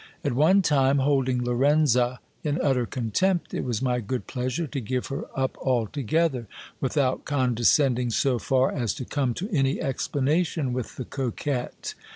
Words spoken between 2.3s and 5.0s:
in utter contempt, it was my good pleasure to